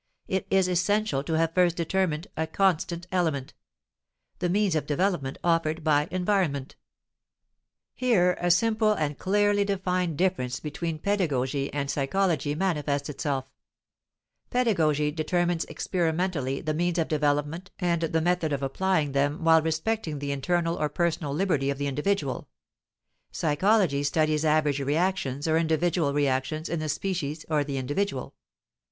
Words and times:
it 0.27 0.47
is 0.49 0.67
essential 0.67 1.23
to 1.23 1.33
have 1.33 1.53
first 1.53 1.75
determined 1.75 2.25
a 2.35 2.47
constant 2.47 3.05
element: 3.11 3.53
the 4.39 4.49
means 4.49 4.73
of 4.73 4.87
development 4.87 5.37
offered 5.43 5.83
by 5.83 6.07
environment. 6.09 6.75
Here 7.93 8.35
a 8.41 8.49
simple 8.49 8.93
and 8.93 9.19
clearly 9.19 9.63
defined 9.63 10.17
difference 10.17 10.59
between 10.59 10.97
pedagogy 10.97 11.71
and 11.71 11.87
psychology 11.91 12.55
manifests 12.55 13.09
itself: 13.09 13.45
pedagogy 14.49 15.11
determines 15.11 15.65
experimentally 15.65 16.61
the 16.61 16.73
means 16.73 16.97
of 16.97 17.07
development 17.07 17.69
and 17.77 18.01
the 18.01 18.21
method 18.21 18.51
of 18.51 18.63
applying 18.63 19.11
them 19.11 19.43
while 19.43 19.61
respecting 19.61 20.17
the 20.17 20.31
internal 20.31 20.77
or 20.81 20.89
personal 20.89 21.31
liberty 21.31 21.69
of 21.69 21.77
the 21.77 21.85
individual; 21.85 22.49
psychology 23.31 24.01
studies 24.01 24.43
average 24.43 24.79
reactions 24.79 25.47
or 25.47 25.59
individual 25.59 26.11
reactions 26.11 26.69
in 26.69 26.79
the 26.79 26.89
species 26.89 27.45
or 27.51 27.63
the 27.63 27.77
individual. 27.77 28.33